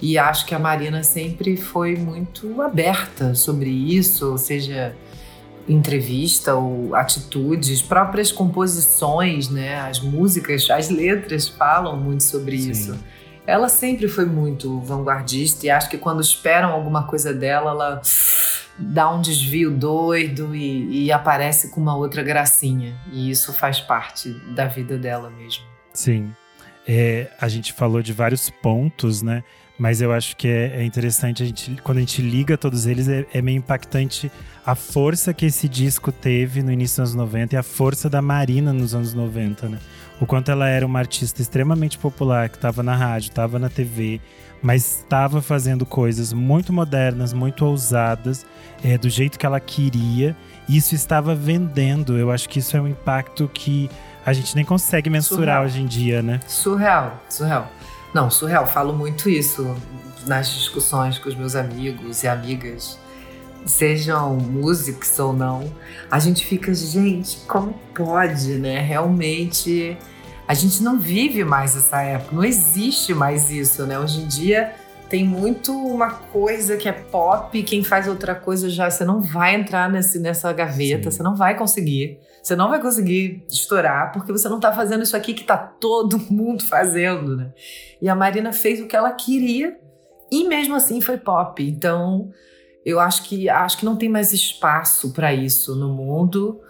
[0.00, 4.94] E acho que a Marina sempre foi muito aberta sobre isso, ou seja,
[5.68, 9.80] entrevista ou atitudes, próprias composições, né?
[9.80, 12.70] As músicas, as letras falam muito sobre Sim.
[12.70, 12.98] isso.
[13.46, 18.02] Ela sempre foi muito vanguardista e acho que quando esperam alguma coisa dela, ela
[18.78, 22.98] dá um desvio doido e, e aparece com uma outra gracinha.
[23.12, 25.64] E isso faz parte da vida dela mesmo.
[25.92, 26.34] Sim.
[26.86, 29.42] É, a gente falou de vários pontos, né?
[29.78, 33.08] Mas eu acho que é, é interessante a gente, quando a gente liga todos eles,
[33.08, 34.30] é, é, meio impactante
[34.64, 38.22] a força que esse disco teve no início dos anos 90 e a força da
[38.22, 39.78] Marina nos anos 90, né?
[40.20, 44.20] O quanto ela era uma artista extremamente popular, que estava na rádio, estava na TV,
[44.62, 48.46] mas estava fazendo coisas muito modernas, muito ousadas,
[48.82, 50.34] é, do jeito que ela queria.
[50.68, 52.16] Isso estava vendendo.
[52.16, 53.90] Eu acho que isso é um impacto que
[54.24, 55.64] a gente nem consegue mensurar surreal.
[55.64, 56.40] hoje em dia, né?
[56.46, 57.70] Surreal, surreal.
[58.14, 58.66] Não, surreal.
[58.66, 59.76] Falo muito isso
[60.26, 62.98] nas discussões com os meus amigos e amigas,
[63.66, 65.70] sejam músicos ou não.
[66.10, 68.80] A gente fica, gente, como pode, né?
[68.80, 69.98] Realmente,
[70.46, 73.98] a gente não vive mais essa época, não existe mais isso, né?
[73.98, 74.74] Hoje em dia
[75.08, 79.54] tem muito uma coisa que é pop, quem faz outra coisa já, você não vai
[79.54, 81.16] entrar nesse, nessa gaveta, Sim.
[81.16, 82.18] você não vai conseguir.
[82.42, 86.18] Você não vai conseguir estourar porque você não tá fazendo isso aqui que tá todo
[86.30, 87.52] mundo fazendo, né?
[88.00, 89.76] E a Marina fez o que ela queria
[90.30, 91.62] e mesmo assim foi pop.
[91.62, 92.30] Então,
[92.86, 96.60] eu acho que acho que não tem mais espaço para isso no mundo.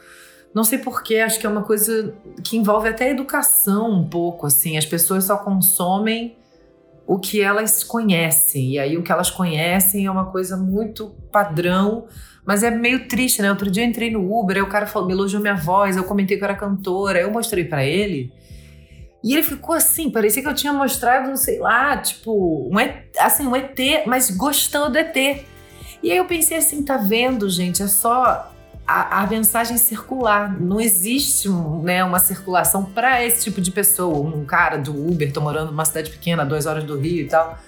[0.53, 4.47] Não sei porquê, acho que é uma coisa que envolve até a educação um pouco,
[4.47, 4.77] assim.
[4.79, 6.37] As pessoas só consomem
[7.07, 8.73] o que elas conhecem.
[8.73, 12.09] E aí o que elas conhecem é uma coisa muito padrão
[12.47, 13.51] mas é meio triste, né?
[13.51, 16.05] Outro dia eu entrei no Uber, aí o cara falou, me elogiou minha voz, eu
[16.05, 18.33] comentei que eu era cantora, eu mostrei para ele.
[19.23, 23.45] E ele ficou assim, parecia que eu tinha mostrado, sei lá, tipo, um ET, assim,
[23.45, 23.77] um ET,
[24.07, 25.45] mas gostando do ET.
[26.07, 27.83] E aí eu pensei assim, tá vendo, gente?
[27.83, 28.49] É só
[28.87, 30.57] a, a mensagem circular.
[30.57, 31.49] Não existe
[31.83, 34.17] né, uma circulação para esse tipo de pessoa.
[34.17, 37.59] Um cara do Uber, tô morando numa cidade pequena, duas horas do Rio e tal.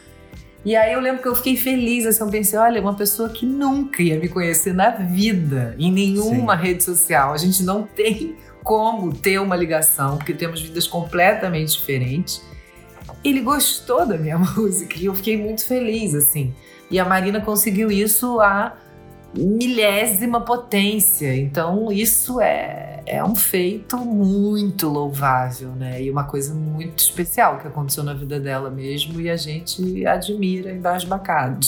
[0.65, 3.45] E aí eu lembro que eu fiquei feliz, assim, eu pensei, olha, uma pessoa que
[3.45, 6.63] nunca ia me conhecer na vida, em nenhuma Sim.
[6.63, 7.33] rede social.
[7.33, 12.41] A gente não tem como ter uma ligação, porque temos vidas completamente diferentes.
[13.25, 16.55] Ele gostou da minha música e eu fiquei muito feliz, assim.
[16.91, 18.77] E a Marina conseguiu isso a
[19.37, 21.37] milésima potência.
[21.37, 26.03] Então, isso é, é um feito muito louvável, né?
[26.03, 30.73] E uma coisa muito especial que aconteceu na vida dela mesmo e a gente admira
[30.73, 31.67] embasbacado.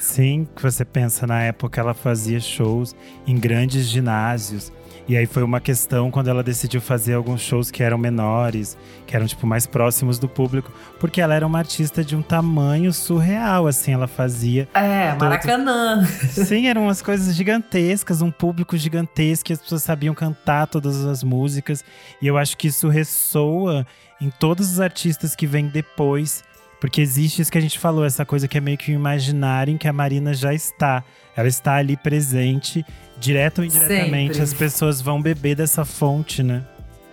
[0.00, 2.94] Sim, que você pensa na época ela fazia shows
[3.26, 4.72] em grandes ginásios
[5.08, 9.14] e aí foi uma questão quando ela decidiu fazer alguns shows que eram menores, que
[9.14, 13.66] eram tipo mais próximos do público, porque ela era uma artista de um tamanho surreal,
[13.66, 14.68] assim, ela fazia.
[14.74, 15.20] É, todo...
[15.20, 16.04] Maracanã.
[16.30, 21.84] Sim, eram umas coisas gigantescas, um público gigantesco, as pessoas sabiam cantar todas as músicas,
[22.20, 23.86] e eu acho que isso ressoa
[24.20, 26.42] em todos os artistas que vêm depois
[26.80, 29.78] porque existe isso que a gente falou, essa coisa que é meio que imaginário em
[29.78, 31.02] que a Marina já está.
[31.36, 32.84] Ela está ali presente,
[33.18, 34.34] direto ou indiretamente.
[34.34, 34.42] Sempre.
[34.42, 36.64] As pessoas vão beber dessa fonte, né?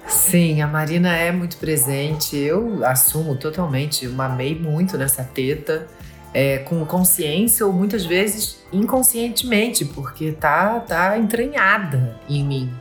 [0.08, 2.36] Sim, a Marina é muito presente.
[2.36, 5.88] Eu assumo totalmente, mamei muito nessa teta.
[6.36, 12.74] É, com consciência ou muitas vezes inconscientemente, porque tá, tá entranhada em mim.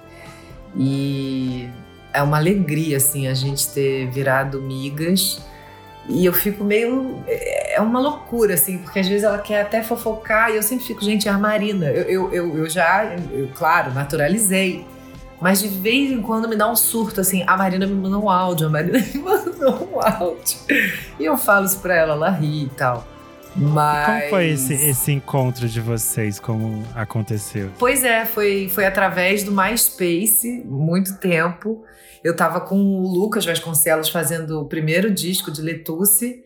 [0.74, 1.68] E
[2.14, 5.42] é uma alegria, assim, a gente ter virado migas
[6.08, 7.22] e eu fico meio.
[7.26, 11.04] É uma loucura, assim, porque às vezes ela quer até fofocar e eu sempre fico,
[11.04, 11.86] gente, é a Marina.
[11.86, 14.86] Eu, eu, eu, eu já, eu, claro, naturalizei.
[15.40, 18.30] Mas de vez em quando me dá um surto, assim, a Marina me mandou um
[18.30, 20.56] áudio, a Marina me mandou um áudio.
[21.18, 23.06] E eu falo isso pra ela, ela ri e tal.
[23.56, 24.06] Mas...
[24.06, 26.40] Como foi esse, esse encontro de vocês?
[26.40, 27.70] Como aconteceu?
[27.78, 31.84] Pois é, foi, foi através do MySpace, muito tempo.
[32.24, 36.42] Eu tava com o Lucas Vasconcelos fazendo o primeiro disco de Letusse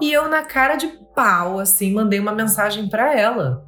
[0.00, 3.66] e eu, na cara de pau, assim, mandei uma mensagem para ela.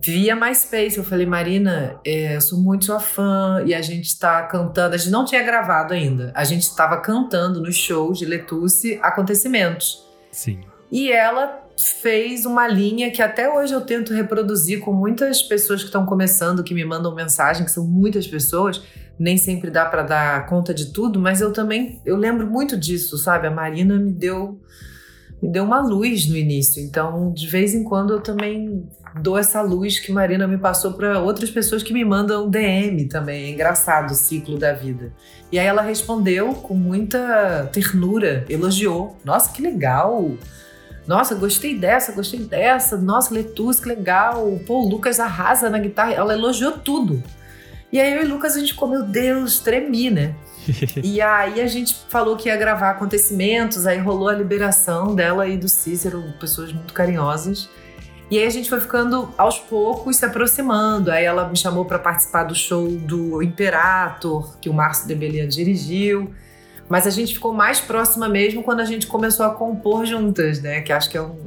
[0.00, 4.42] Via MySpace, eu falei, Marina, é, eu sou muito sua fã e a gente tá
[4.44, 4.94] cantando.
[4.94, 10.02] A gente não tinha gravado ainda, a gente estava cantando nos shows de Letusse acontecimentos.
[10.30, 10.60] Sim.
[10.92, 11.66] E ela
[12.02, 16.62] fez uma linha que até hoje eu tento reproduzir com muitas pessoas que estão começando,
[16.62, 18.82] que me mandam mensagem, que são muitas pessoas
[19.18, 23.16] nem sempre dá para dar conta de tudo, mas eu também eu lembro muito disso,
[23.16, 23.46] sabe?
[23.46, 24.60] A Marina me deu
[25.40, 28.88] me deu uma luz no início, então de vez em quando eu também
[29.20, 33.44] dou essa luz que Marina me passou para outras pessoas que me mandam DM também.
[33.44, 35.12] É engraçado o ciclo da vida.
[35.50, 39.16] E aí ela respondeu com muita ternura, elogiou.
[39.24, 40.30] Nossa, que legal!
[41.06, 42.96] Nossa, gostei dessa, gostei dessa.
[42.96, 44.58] Nossa, Letus, que legal.
[44.66, 46.12] Pô, o Lucas arrasa na guitarra.
[46.12, 47.22] Ela elogiou tudo.
[47.92, 50.34] E aí eu e Lucas, a gente ficou, meu Deus, tremi, né?
[51.02, 55.58] e aí a gente falou que ia gravar acontecimentos, aí rolou a liberação dela e
[55.58, 57.68] do Cícero, pessoas muito carinhosas.
[58.30, 61.10] E aí a gente foi ficando aos poucos se aproximando.
[61.10, 66.32] Aí ela me chamou para participar do show do Imperator, que o Márcio Debelian dirigiu.
[66.92, 70.82] Mas a gente ficou mais próxima mesmo quando a gente começou a compor juntas, né?
[70.82, 71.38] Que acho que é um,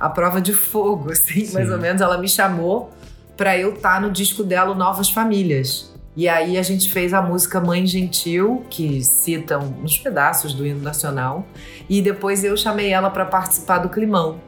[0.00, 1.54] a prova de fogo, assim, Sim.
[1.54, 2.02] mais ou menos.
[2.02, 2.90] Ela me chamou
[3.36, 5.94] para eu estar tá no disco dela, Novas Famílias.
[6.16, 10.82] E aí a gente fez a música Mãe Gentil, que cita uns pedaços do hino
[10.82, 11.46] nacional.
[11.88, 14.40] E depois eu chamei ela para participar do Climão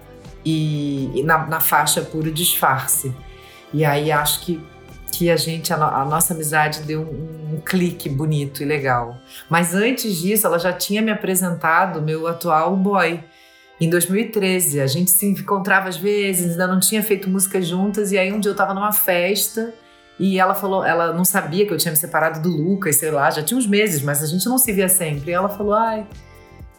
[0.44, 3.14] e, e na, na, faixa puro disfarce.
[3.72, 4.61] E aí acho que,
[5.22, 9.18] que a gente, a, a nossa amizade deu um, um, clique bonito e legal.
[9.48, 13.22] Mas antes disso, ela já tinha me apresentado meu atual boy.
[13.80, 18.18] Em 2013, a gente se encontrava às vezes, ainda não tinha feito música juntas, e
[18.18, 19.72] aí um dia eu tava numa festa
[20.18, 23.30] e ela falou, ela não sabia que eu tinha me separado do Lucas, sei lá,
[23.30, 25.30] já tinha uns meses, mas a gente não se via sempre.
[25.30, 26.04] E ela falou, ai,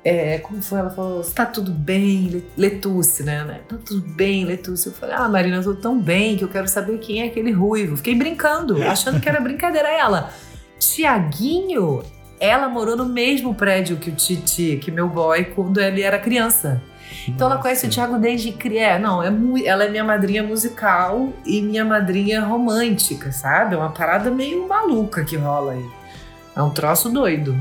[0.04, 0.80] é, como foi?
[0.80, 3.62] Ela falou, está tudo bem, Letuce, né?
[3.68, 4.88] Tá tudo bem, Letuce.
[4.88, 7.52] Eu falei, ah, Marina, eu tô tão bem que eu quero saber quem é aquele
[7.52, 7.96] ruivo.
[7.96, 9.89] Fiquei brincando, achando que era brincadeira.
[9.89, 10.30] ela,
[10.78, 12.04] Tiaguinho,
[12.38, 16.82] ela morou no mesmo prédio que o Titi, que meu boy, quando ele era criança.
[17.28, 17.54] Então Nossa.
[17.54, 18.96] ela conhece o Thiago desde criança.
[18.96, 23.76] É, não, é muito, ela é minha madrinha musical e minha madrinha romântica, sabe?
[23.76, 25.86] É uma parada meio maluca que rola aí.
[26.56, 27.56] É um troço doido.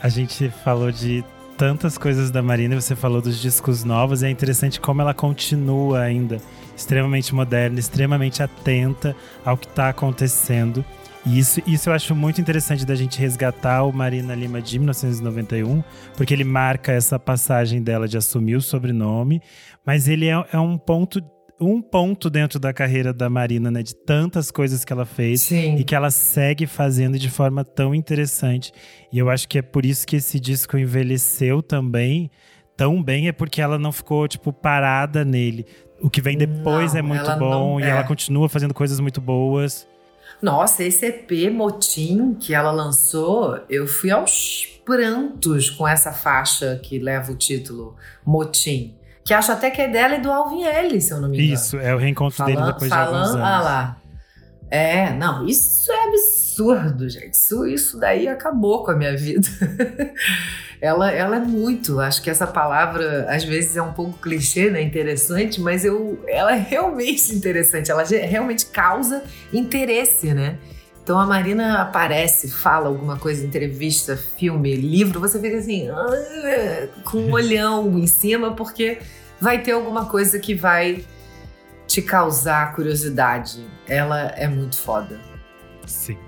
[0.00, 1.24] A gente falou de
[1.58, 6.02] tantas coisas da Marina, você falou dos discos novos, e é interessante como ela continua
[6.02, 6.40] ainda
[6.76, 10.84] extremamente moderna, extremamente atenta ao que está acontecendo.
[11.26, 15.82] E isso, isso eu acho muito interessante da gente resgatar o Marina Lima de 1991,
[16.16, 19.42] porque ele marca essa passagem dela de assumir o sobrenome,
[19.84, 21.20] mas ele é, é um ponto
[21.60, 23.82] um ponto dentro da carreira da Marina, né?
[23.82, 25.76] De tantas coisas que ela fez Sim.
[25.76, 28.72] e que ela segue fazendo de forma tão interessante.
[29.12, 32.30] E eu acho que é por isso que esse disco envelheceu também
[32.76, 35.66] tão bem, é porque ela não ficou, tipo, parada nele.
[36.00, 37.88] O que vem depois não, é muito bom não, e é.
[37.88, 39.86] ela continua fazendo coisas muito boas.
[40.40, 47.00] Nossa, esse EP Motim que ela lançou, eu fui aos prantos com essa faixa que
[47.00, 48.94] leva o título Motim
[49.28, 51.52] que acho até que é dela e do Alvin L, se eu não me engano.
[51.52, 53.46] Isso, é o reencontro falando, dele depois falando, de alguns anos.
[53.46, 53.96] Ah lá.
[54.70, 57.34] É, não, isso é absurdo, gente.
[57.34, 59.46] Isso, isso daí acabou com a minha vida.
[60.80, 64.80] ela, ela é muito, acho que essa palavra às vezes é um pouco clichê, né?
[64.80, 67.90] Interessante, mas eu, ela é realmente interessante.
[67.90, 70.56] Ela realmente causa interesse, né?
[71.02, 77.18] Então a Marina aparece, fala alguma coisa, entrevista, filme, livro, você fica assim, ah", com
[77.18, 78.98] um olhão em cima, porque
[79.40, 81.04] vai ter alguma coisa que vai
[81.86, 83.64] te causar curiosidade.
[83.86, 85.20] Ela é muito foda.
[85.86, 86.18] Sim.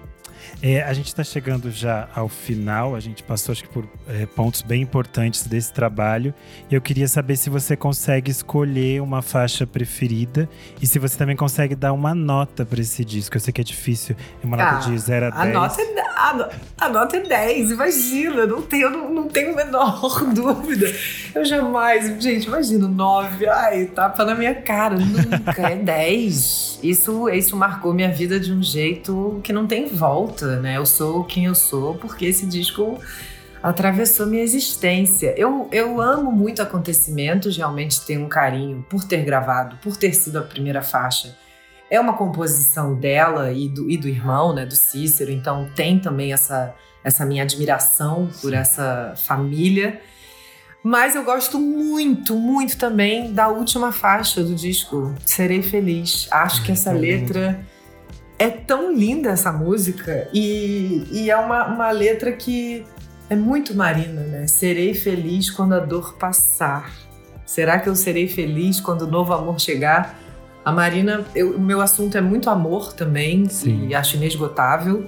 [0.63, 4.27] É, a gente está chegando já ao final, a gente passou acho que por é,
[4.27, 6.35] pontos bem importantes desse trabalho.
[6.71, 10.49] E eu queria saber se você consegue escolher uma faixa preferida
[10.81, 13.37] e se você também consegue dar uma nota para esse disco.
[13.37, 15.41] Eu sei que é difícil, é uma nota ah, de 0 a 10.
[15.41, 19.57] A nota, é, a, a nota é 10, imagina, não tenho, não, não tenho a
[19.57, 20.87] menor dúvida.
[21.35, 26.81] Eu jamais, gente, imagina, 9, ai, tapa na minha cara, nunca, é 10.
[26.83, 30.77] Isso, isso marcou minha vida de um jeito que não tem volta né?
[30.77, 32.99] Eu sou quem eu sou porque esse disco
[33.63, 35.35] atravessou minha existência.
[35.37, 40.39] Eu, eu amo muito acontecimentos, realmente tenho um carinho por ter gravado, por ter sido
[40.39, 41.37] a primeira faixa.
[41.91, 46.33] É uma composição dela e do, e do irmão, né, do Cícero, então tem também
[46.33, 50.01] essa, essa minha admiração por essa família.
[50.83, 56.27] Mas eu gosto muito, muito também da última faixa do disco, Serei Feliz.
[56.31, 57.61] Acho que essa letra
[58.39, 62.87] é tão linda essa música e, e é uma, uma letra que
[63.29, 64.47] é muito marina, né?
[64.47, 66.91] Serei feliz quando a dor passar.
[67.45, 70.19] Será que eu serei feliz quando o novo amor chegar?
[70.71, 73.89] A Marina, o meu assunto é muito amor também, Sim.
[73.89, 75.05] e acho inesgotável.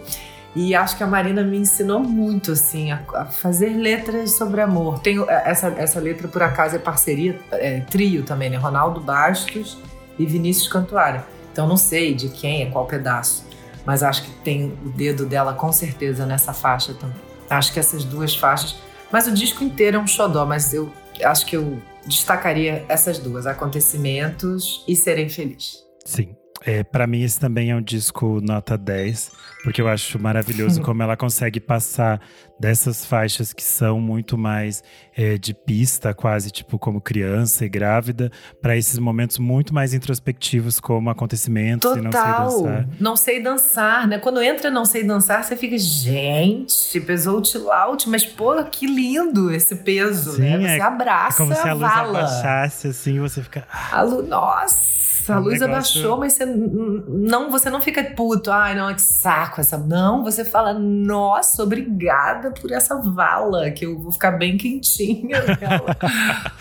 [0.57, 4.99] E acho que a Marina me ensinou muito, assim, a, a fazer letras sobre amor.
[4.99, 8.57] Tenho, é, essa, essa letra, por acaso, é parceria, é, trio também, né?
[8.57, 9.79] Ronaldo Bastos
[10.19, 11.25] e Vinícius Cantuária.
[11.53, 13.47] Então não sei de quem é qual pedaço,
[13.87, 17.17] mas acho que tem o dedo dela com certeza nessa faixa também.
[17.49, 18.77] Acho que essas duas faixas,
[19.13, 20.91] mas o disco inteiro é um xodó, mas eu
[21.23, 25.79] acho que eu destacaria essas duas, acontecimentos e serem feliz.
[26.05, 26.37] Sim.
[26.65, 29.31] É, para mim, esse também é um disco nota 10,
[29.65, 32.21] porque eu acho maravilhoso como ela consegue passar
[32.61, 34.85] dessas faixas que são muito mais
[35.17, 40.79] é, de pista, quase tipo como criança e grávida, para esses momentos muito mais introspectivos,
[40.79, 41.99] como acontecimentos Total.
[42.01, 42.23] e não sei
[42.63, 42.89] dançar.
[43.01, 44.19] Não sei dançar, né?
[44.19, 49.51] Quando entra não sei dançar, você fica, gente, pesou o tilaut, mas pô, que lindo
[49.53, 50.59] esse peso, Sim, né?
[50.61, 52.19] Você é- abraça É como se a a luz vala.
[52.21, 53.67] abaixasse assim, você fica.
[53.73, 54.93] "Ah, A luz, nossa,
[55.31, 59.61] a luz negócio- abaixou, mas você não, você não fica puto, ai não, que saco
[59.61, 59.77] essa.
[59.79, 65.97] Não, você fala, nossa, obrigada por essa vala, que eu vou ficar bem quentinha nela.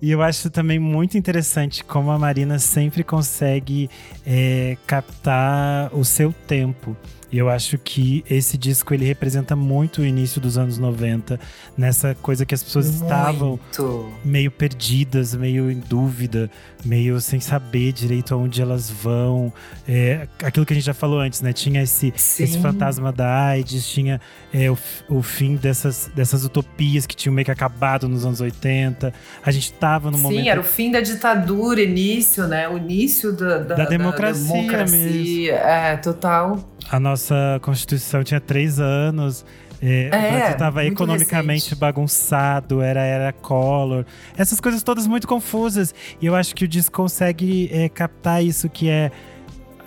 [0.00, 3.88] E eu acho também muito interessante como a Marina sempre consegue
[4.26, 6.96] é, captar o seu tempo.
[7.34, 11.40] E eu acho que esse disco ele representa muito o início dos anos 90,
[11.76, 14.12] nessa coisa que as pessoas estavam Muito.
[14.24, 16.48] meio perdidas, meio em dúvida,
[16.84, 19.52] meio sem saber direito aonde elas vão.
[19.88, 21.52] É, aquilo que a gente já falou antes, né?
[21.52, 22.44] Tinha esse, Sim.
[22.44, 24.20] esse fantasma da AIDS, tinha
[24.52, 24.78] é, o,
[25.08, 29.12] o fim dessas, dessas utopias que tinham meio que acabado nos anos 80.
[29.44, 30.48] A gente tava no Sim, momento.
[30.48, 32.68] era o fim da ditadura, início, né?
[32.68, 35.54] O início da, da, Da democracia democracia.
[35.54, 36.73] É, total.
[36.90, 39.44] A nossa Constituição tinha três anos.
[39.82, 41.80] É, o É, Brasil estava muito economicamente recente.
[41.80, 44.04] bagunçado, era era Collor.
[44.36, 45.94] Essas coisas todas muito confusas.
[46.20, 49.10] E eu acho que o disco consegue é, captar isso que é.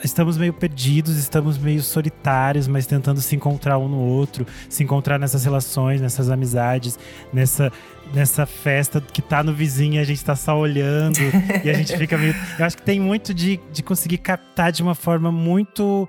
[0.04, 5.18] Estamos meio perdidos, estamos meio solitários, mas tentando se encontrar um no outro, se encontrar
[5.18, 7.00] nessas relações, nessas amizades,
[7.34, 7.72] nessa,
[8.14, 11.18] nessa festa que tá no vizinho e a gente tá só olhando
[11.66, 12.36] e a gente fica meio.
[12.60, 16.08] Eu acho que tem muito de, de conseguir captar de uma forma muito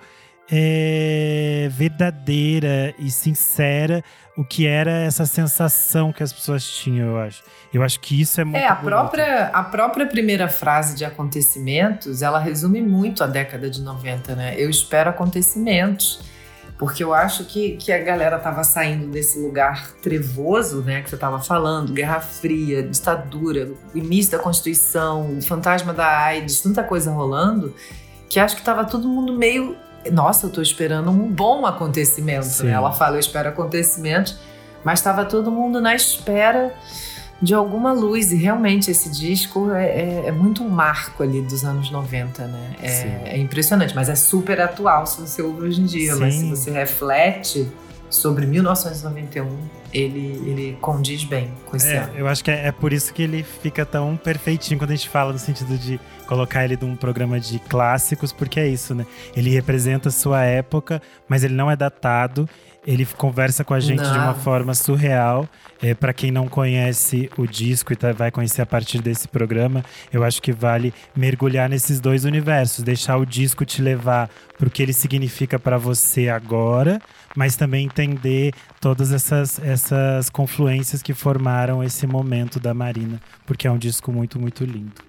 [0.50, 4.02] é, verdadeira e sincera
[4.36, 7.42] o que era essa sensação que as pessoas tinham, eu acho.
[7.74, 8.84] Eu acho que isso é muito É, a bonito.
[8.88, 14.54] própria, a própria primeira frase de acontecimentos, ela resume muito a década de 90, né?
[14.56, 16.20] Eu espero acontecimentos.
[16.78, 21.02] Porque eu acho que, que a galera tava saindo desse lugar trevoso, né?
[21.02, 26.84] Que você tava falando, Guerra Fria, ditadura, início da Constituição, o fantasma da AIDS, tanta
[26.84, 27.74] coisa rolando,
[28.30, 29.76] que acho que tava todo mundo meio.
[30.12, 32.64] Nossa, eu tô esperando um bom acontecimento, Sim.
[32.66, 32.72] né?
[32.72, 34.36] Ela fala, eu espero acontecimentos,
[34.84, 36.72] mas tava todo mundo na espera
[37.42, 38.32] de alguma luz.
[38.32, 42.70] E realmente esse disco é, é- é muito um marco ali dos anos 90, né?
[42.80, 42.86] Sim.
[42.86, 46.16] É, é impressionante, mas é super atual se você ouve hoje em dia.
[46.16, 46.50] Mas se Sim.
[46.50, 47.68] você reflete
[48.08, 49.46] sobre 1991,
[49.92, 52.12] ele, ele condiz bem com esse É, ano.
[52.16, 55.08] eu acho que é, é por isso que ele fica tão perfeitinho quando a gente
[55.08, 59.04] fala no sentido de colocar ele num programa de clássicos, porque é isso, né?
[59.34, 62.48] Ele representa a sua época, mas ele não é datado.
[62.86, 64.34] Ele conversa com a gente de uma Não.
[64.34, 65.48] forma surreal.
[65.82, 69.84] É, para quem não conhece o disco e tá- vai conhecer a partir desse programa,
[70.12, 74.82] eu acho que vale mergulhar nesses dois universos, deixar o disco te levar pro que
[74.82, 77.00] ele significa para você agora,
[77.36, 83.70] mas também entender todas essas, essas confluências que formaram esse momento da Marina, porque é
[83.70, 85.07] um disco muito, muito lindo.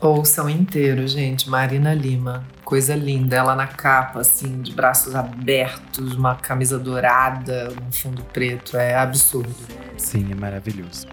[0.00, 1.50] Ouçam inteiro, gente.
[1.50, 2.42] Marina Lima.
[2.64, 3.36] Coisa linda.
[3.36, 8.78] Ela na capa, assim, de braços abertos, uma camisa dourada, um fundo preto.
[8.78, 9.54] É absurdo.
[9.98, 11.06] Sim, é maravilhoso.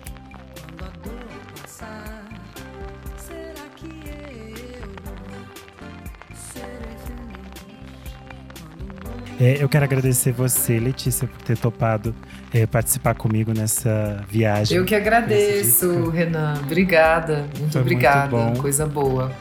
[9.40, 12.16] É, eu quero agradecer você, Letícia, por ter topado
[12.58, 14.78] é, participar comigo nessa viagem.
[14.78, 16.10] Eu que agradeço.
[16.10, 16.56] Renan.
[16.64, 17.38] Obrigada.
[17.38, 18.28] Muito Foi muito obrigada.
[18.30, 18.54] bom.
[18.56, 19.32] Coisa boa.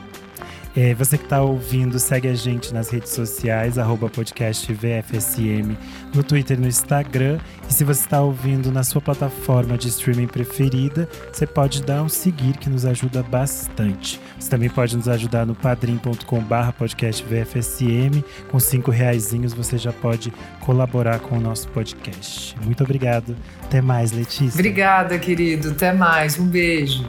[0.76, 5.74] É, você que está ouvindo, segue a gente nas redes sociais, arroba podcast VFSM,
[6.14, 7.38] no Twitter e no Instagram.
[7.66, 12.10] E se você está ouvindo na sua plataforma de streaming preferida, você pode dar um
[12.10, 14.20] seguir que nos ajuda bastante.
[14.38, 18.22] Você também pode nos ajudar no padrim.com.br podcast VFSM.
[18.50, 22.54] Com cinco reaisinhos você já pode colaborar com o nosso podcast.
[22.62, 23.34] Muito obrigado.
[23.64, 24.58] Até mais, Letícia.
[24.58, 25.70] Obrigada, querido.
[25.70, 26.38] Até mais.
[26.38, 27.08] Um beijo.